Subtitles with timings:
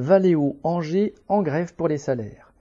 [0.00, 2.52] Valeo Angers en grève pour les salaires.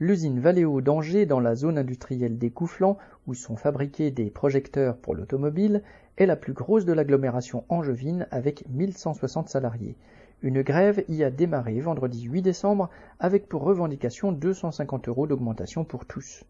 [0.00, 5.14] L'usine Valeo d'Angers, dans la zone industrielle des Couflans, où sont fabriqués des projecteurs pour
[5.14, 5.84] l'automobile,
[6.16, 9.94] est la plus grosse de l'agglomération angevine avec 1160 salariés.
[10.42, 16.06] Une grève y a démarré vendredi 8 décembre avec pour revendication 250 euros d'augmentation pour
[16.06, 16.42] tous.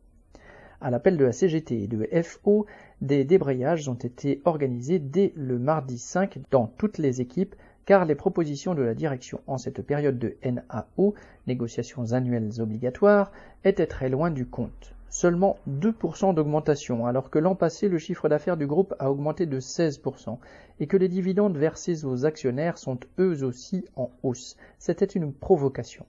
[0.82, 2.64] À l'appel de la CGT et de FO,
[3.02, 7.54] des débrayages ont été organisés dès le mardi 5 dans toutes les équipes
[7.84, 11.14] car les propositions de la direction en cette période de NAO,
[11.46, 13.30] négociations annuelles obligatoires,
[13.64, 14.94] étaient très loin du compte.
[15.10, 19.58] Seulement 2% d'augmentation, alors que l'an passé le chiffre d'affaires du groupe a augmenté de
[19.58, 20.38] 16%,
[20.78, 24.56] et que les dividendes versés aux actionnaires sont eux aussi en hausse.
[24.78, 26.06] C'était une provocation.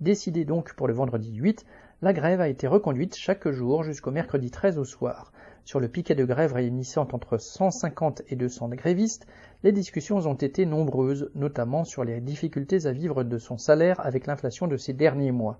[0.00, 1.66] Décidé donc pour le vendredi 8,
[2.02, 5.32] la grève a été reconduite chaque jour jusqu'au mercredi 13 au soir.
[5.64, 9.26] Sur le piquet de grève réunissant entre 150 et 200 grévistes,
[9.64, 14.28] les discussions ont été nombreuses, notamment sur les difficultés à vivre de son salaire avec
[14.28, 15.58] l'inflation de ces derniers mois.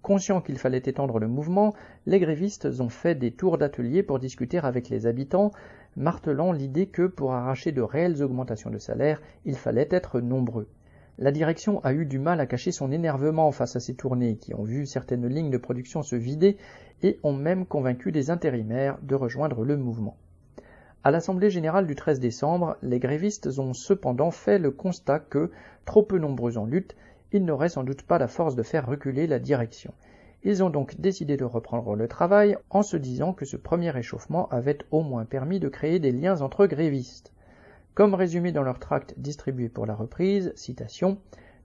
[0.00, 1.74] Conscients qu'il fallait étendre le mouvement,
[2.06, 5.50] les grévistes ont fait des tours d'atelier pour discuter avec les habitants,
[5.96, 10.66] martelant l'idée que pour arracher de réelles augmentations de salaire, il fallait être nombreux.
[11.18, 14.52] La direction a eu du mal à cacher son énervement face à ces tournées qui
[14.52, 16.58] ont vu certaines lignes de production se vider
[17.02, 20.18] et ont même convaincu des intérimaires de rejoindre le mouvement.
[21.04, 25.50] À l'Assemblée générale du 13 décembre, les grévistes ont cependant fait le constat que,
[25.86, 26.94] trop peu nombreux en lutte,
[27.32, 29.94] ils n'auraient sans doute pas la force de faire reculer la direction.
[30.42, 34.50] Ils ont donc décidé de reprendre le travail en se disant que ce premier échauffement
[34.50, 37.32] avait au moins permis de créer des liens entre grévistes.
[37.96, 41.16] Comme résumé dans leur tract distribué pour la reprise, citation,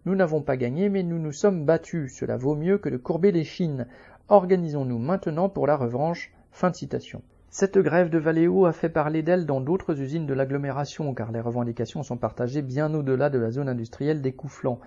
[0.06, 2.16] Nous n'avons pas gagné, mais nous nous sommes battus.
[2.18, 3.86] Cela vaut mieux que de courber les chines.
[4.30, 6.32] Organisons-nous maintenant pour la revanche.
[6.54, 7.22] Fin de citation.
[7.50, 11.42] Cette grève de Valeo a fait parler d'elle dans d'autres usines de l'agglomération, car les
[11.42, 14.80] revendications sont partagées bien au-delà de la zone industrielle des Couflans.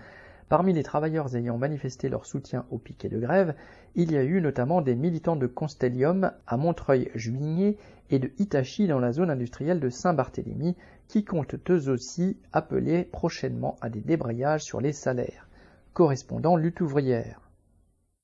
[0.55, 3.57] Parmi les travailleurs ayant manifesté leur soutien au piquet de grève,
[3.97, 7.77] il y a eu notamment des militants de Constellium à Montreuil-Juigné
[8.11, 10.77] et de Hitachi dans la zone industrielle de Saint-Barthélemy,
[11.09, 15.49] qui comptent eux aussi appeler prochainement à des débrayages sur les salaires.
[15.93, 17.44] Correspondant lutte ouvrière.